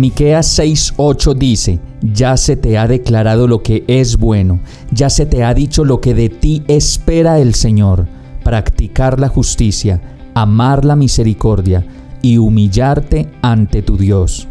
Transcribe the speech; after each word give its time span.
Miqueas 0.00 0.58
6:8 0.58 1.34
dice: 1.34 1.78
Ya 2.00 2.38
se 2.38 2.56
te 2.56 2.78
ha 2.78 2.88
declarado 2.88 3.46
lo 3.46 3.62
que 3.62 3.84
es 3.86 4.16
bueno, 4.16 4.60
ya 4.90 5.10
se 5.10 5.26
te 5.26 5.44
ha 5.44 5.52
dicho 5.52 5.84
lo 5.84 6.00
que 6.00 6.14
de 6.14 6.30
ti 6.30 6.62
espera 6.68 7.38
el 7.38 7.54
Señor, 7.54 8.08
practicar 8.42 9.20
la 9.20 9.28
justicia, 9.28 10.00
amar 10.32 10.86
la 10.86 10.96
misericordia 10.96 11.84
y 12.22 12.38
humillarte 12.38 13.28
ante 13.42 13.82
tu 13.82 13.98
Dios. 13.98 14.48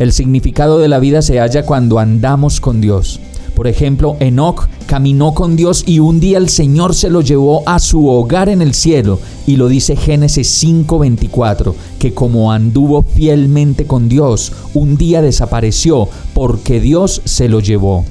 El 0.00 0.12
significado 0.12 0.80
de 0.80 0.88
la 0.88 0.98
vida 0.98 1.22
se 1.22 1.38
halla 1.38 1.64
cuando 1.64 2.00
andamos 2.00 2.60
con 2.60 2.80
Dios. 2.80 3.20
Por 3.54 3.68
ejemplo, 3.68 4.16
Enoch 4.20 4.68
caminó 4.86 5.32
con 5.32 5.56
Dios 5.56 5.84
y 5.86 6.00
un 6.00 6.18
día 6.18 6.38
el 6.38 6.48
Señor 6.48 6.94
se 6.94 7.08
lo 7.08 7.20
llevó 7.20 7.62
a 7.66 7.78
su 7.78 8.08
hogar 8.08 8.48
en 8.48 8.62
el 8.62 8.74
cielo. 8.74 9.20
Y 9.46 9.56
lo 9.56 9.68
dice 9.68 9.96
Génesis 9.96 10.48
5:24, 10.62 11.74
que 11.98 12.12
como 12.12 12.52
anduvo 12.52 13.02
fielmente 13.02 13.86
con 13.86 14.08
Dios, 14.08 14.52
un 14.74 14.96
día 14.96 15.22
desapareció 15.22 16.08
porque 16.32 16.80
Dios 16.80 17.22
se 17.24 17.48
lo 17.48 17.60
llevó. 17.60 18.04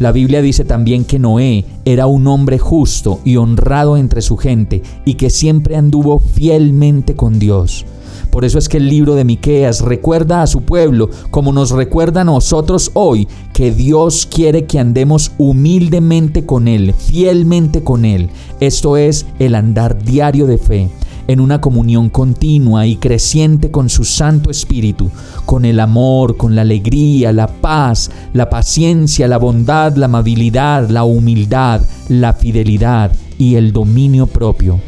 La 0.00 0.12
Biblia 0.12 0.40
dice 0.40 0.64
también 0.64 1.04
que 1.04 1.18
Noé 1.18 1.66
era 1.84 2.06
un 2.06 2.26
hombre 2.26 2.58
justo 2.58 3.20
y 3.22 3.36
honrado 3.36 3.98
entre 3.98 4.22
su 4.22 4.38
gente 4.38 4.82
y 5.04 5.14
que 5.14 5.28
siempre 5.28 5.76
anduvo 5.76 6.18
fielmente 6.18 7.14
con 7.14 7.38
Dios. 7.38 7.84
Por 8.30 8.44
eso 8.44 8.58
es 8.58 8.68
que 8.68 8.76
el 8.76 8.88
libro 8.88 9.14
de 9.14 9.24
Miqueas 9.24 9.80
recuerda 9.80 10.42
a 10.42 10.46
su 10.46 10.62
pueblo, 10.62 11.10
como 11.30 11.52
nos 11.52 11.70
recuerda 11.70 12.20
a 12.20 12.24
nosotros 12.24 12.90
hoy, 12.94 13.26
que 13.52 13.72
Dios 13.72 14.26
quiere 14.26 14.66
que 14.66 14.78
andemos 14.78 15.32
humildemente 15.38 16.46
con 16.46 16.68
Él, 16.68 16.94
fielmente 16.94 17.82
con 17.82 18.04
Él. 18.04 18.30
Esto 18.60 18.96
es 18.96 19.26
el 19.38 19.54
andar 19.54 20.02
diario 20.02 20.46
de 20.46 20.58
fe 20.58 20.88
en 21.30 21.38
una 21.38 21.60
comunión 21.60 22.10
continua 22.10 22.86
y 22.86 22.96
creciente 22.96 23.70
con 23.70 23.88
su 23.88 24.04
Santo 24.04 24.50
Espíritu, 24.50 25.10
con 25.46 25.64
el 25.64 25.78
amor, 25.78 26.36
con 26.36 26.56
la 26.56 26.62
alegría, 26.62 27.32
la 27.32 27.46
paz, 27.46 28.10
la 28.32 28.50
paciencia, 28.50 29.28
la 29.28 29.38
bondad, 29.38 29.94
la 29.96 30.06
amabilidad, 30.06 30.88
la 30.88 31.04
humildad, 31.04 31.82
la 32.08 32.32
fidelidad 32.32 33.12
y 33.38 33.54
el 33.54 33.72
dominio 33.72 34.26
propio. 34.26 34.80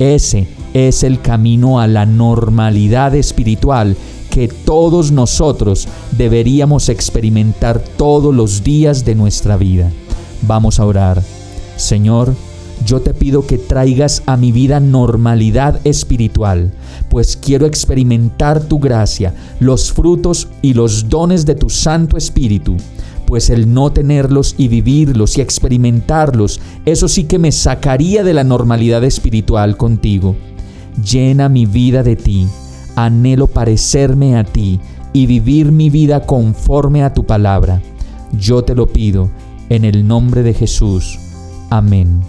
Ese 0.00 0.48
es 0.74 1.04
el 1.04 1.20
camino 1.20 1.80
a 1.80 1.86
la 1.86 2.04
normalidad 2.04 3.14
espiritual 3.14 3.96
que 4.28 4.48
todos 4.48 5.12
nosotros 5.12 5.86
deberíamos 6.10 6.88
experimentar 6.88 7.78
todos 7.78 8.34
los 8.34 8.64
días 8.64 9.04
de 9.04 9.14
nuestra 9.14 9.56
vida. 9.56 9.90
Vamos 10.42 10.80
a 10.80 10.84
orar. 10.84 11.22
Señor, 11.76 12.34
yo 12.84 13.00
te 13.00 13.14
pido 13.14 13.46
que 13.46 13.56
traigas 13.56 14.24
a 14.26 14.36
mi 14.36 14.50
vida 14.50 14.80
normalidad 14.80 15.80
espiritual, 15.84 16.72
pues 17.08 17.36
quiero 17.36 17.66
experimentar 17.66 18.60
tu 18.60 18.80
gracia, 18.80 19.32
los 19.60 19.92
frutos 19.92 20.48
y 20.60 20.74
los 20.74 21.08
dones 21.08 21.46
de 21.46 21.54
tu 21.54 21.70
Santo 21.70 22.16
Espíritu 22.16 22.76
pues 23.26 23.48
el 23.48 23.72
no 23.72 23.90
tenerlos 23.90 24.54
y 24.58 24.68
vivirlos 24.68 25.38
y 25.38 25.40
experimentarlos, 25.40 26.60
eso 26.84 27.08
sí 27.08 27.24
que 27.24 27.38
me 27.38 27.52
sacaría 27.52 28.22
de 28.22 28.34
la 28.34 28.44
normalidad 28.44 29.02
espiritual 29.02 29.78
contigo. 29.78 30.36
Llena 31.02 31.48
mi 31.48 31.66
vida 31.66 32.02
de 32.02 32.16
ti, 32.16 32.46
anhelo 32.96 33.46
parecerme 33.46 34.36
a 34.36 34.44
ti 34.44 34.80
y 35.12 35.26
vivir 35.26 35.72
mi 35.72 35.90
vida 35.90 36.26
conforme 36.26 37.02
a 37.02 37.12
tu 37.12 37.24
palabra. 37.24 37.80
Yo 38.38 38.62
te 38.62 38.74
lo 38.74 38.88
pido, 38.88 39.30
en 39.68 39.84
el 39.84 40.06
nombre 40.06 40.42
de 40.42 40.54
Jesús. 40.54 41.18
Amén. 41.70 42.20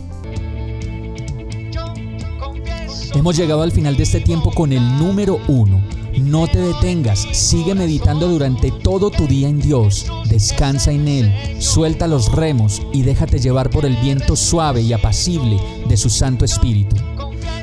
Hemos 3.14 3.38
llegado 3.38 3.62
al 3.62 3.72
final 3.72 3.96
de 3.96 4.04
este 4.04 4.20
tiempo 4.20 4.52
con 4.52 4.74
el 4.74 4.98
número 4.98 5.40
uno. 5.48 5.82
No 6.22 6.48
te 6.48 6.60
detengas, 6.60 7.28
sigue 7.32 7.76
meditando 7.76 8.28
durante 8.28 8.72
todo 8.72 9.10
tu 9.10 9.28
día 9.28 9.50
en 9.50 9.60
Dios, 9.60 10.06
descansa 10.30 10.92
en 10.92 11.08
Él, 11.08 11.34
suelta 11.60 12.08
los 12.08 12.32
remos 12.32 12.82
y 12.94 13.02
déjate 13.02 13.40
llevar 13.40 13.70
por 13.70 13.86
el 13.86 13.96
viento 13.98 14.36
suave 14.36 14.82
y 14.82 14.94
apacible 14.94 15.60
de 15.90 15.98
su 15.98 16.10
Santo 16.10 16.46
Espíritu. 16.46 16.96